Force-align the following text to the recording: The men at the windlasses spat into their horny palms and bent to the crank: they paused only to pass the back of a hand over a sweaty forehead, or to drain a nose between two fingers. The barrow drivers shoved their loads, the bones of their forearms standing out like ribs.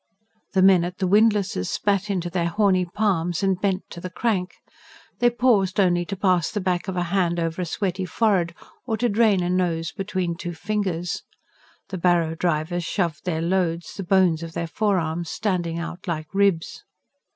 The 0.53 0.63
men 0.63 0.83
at 0.83 0.97
the 0.97 1.05
windlasses 1.05 1.69
spat 1.69 2.09
into 2.09 2.31
their 2.31 2.47
horny 2.47 2.85
palms 2.85 3.43
and 3.43 3.61
bent 3.61 3.83
to 3.91 4.01
the 4.01 4.09
crank: 4.09 4.55
they 5.19 5.29
paused 5.29 5.79
only 5.79 6.05
to 6.05 6.15
pass 6.15 6.49
the 6.49 6.59
back 6.59 6.87
of 6.87 6.97
a 6.97 7.03
hand 7.13 7.39
over 7.39 7.61
a 7.61 7.67
sweaty 7.67 8.05
forehead, 8.05 8.55
or 8.87 8.97
to 8.97 9.07
drain 9.07 9.43
a 9.43 9.49
nose 9.51 9.91
between 9.91 10.33
two 10.35 10.55
fingers. 10.55 11.21
The 11.89 11.99
barrow 11.99 12.33
drivers 12.33 12.83
shoved 12.83 13.25
their 13.25 13.43
loads, 13.43 13.93
the 13.93 14.03
bones 14.03 14.41
of 14.41 14.53
their 14.53 14.65
forearms 14.65 15.29
standing 15.29 15.77
out 15.77 16.07
like 16.07 16.33
ribs. 16.33 16.83